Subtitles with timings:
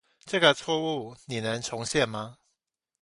[0.25, 0.63] 這個錯
[1.13, 2.39] 誤你能重現嗎